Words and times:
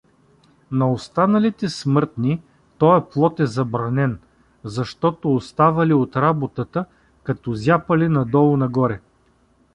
На 0.71 0.91
останалите 0.91 1.69
смъртни 1.69 2.41
тоя 2.77 3.09
плод 3.09 3.39
е 3.39 3.45
забранен, 3.45 4.19
защото 4.63 5.35
оставали 5.35 5.93
от 5.93 6.15
работата, 6.15 6.85
като 7.23 7.53
зяпали 7.53 8.07
надолу-нагоре. 8.07 8.99